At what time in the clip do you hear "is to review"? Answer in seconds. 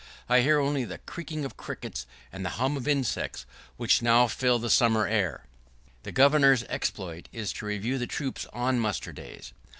7.31-7.99